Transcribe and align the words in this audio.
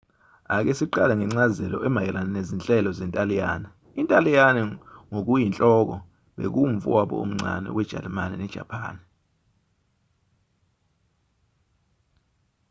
ake 0.55 0.71
siqale 0.79 1.13
ngencazelo 1.17 1.77
emayelana 1.87 2.31
nezinhlelo 2.35 2.89
zentaliyane 2.99 3.67
intaliyane 4.01 4.61
ngokuyinhloko 5.09 5.95
bekuwumfowabo 6.37 7.15
omncane 7.23 7.67
wejalimane 7.75 8.35
nejapani 8.37 9.03